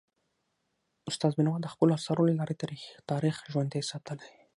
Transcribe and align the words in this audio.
استاد 1.09 1.31
بینوا 1.37 1.57
د 1.61 1.67
خپلو 1.73 1.91
اثارو 1.99 2.27
له 2.29 2.33
لارې 2.39 2.55
تاریخ 3.11 3.35
ژوندی 3.51 3.81
ساتلی. 3.91 4.31